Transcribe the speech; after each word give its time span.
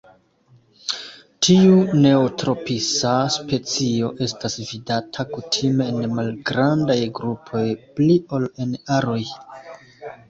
Tiu 1.47 1.75
neotropisa 2.05 3.11
specio 3.37 4.09
estas 4.27 4.57
vidata 4.71 5.27
kutime 5.35 5.91
en 5.99 6.17
malgrandaj 6.21 6.99
grupoj 7.21 7.65
pli 7.85 8.21
ol 8.39 8.51
en 8.67 8.77
aroj. 8.99 9.21